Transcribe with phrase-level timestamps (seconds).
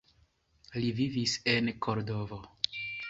[0.77, 2.41] Li vivis en Kordovo.